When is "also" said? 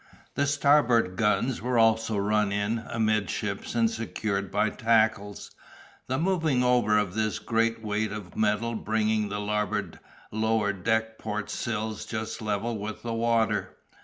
1.77-2.17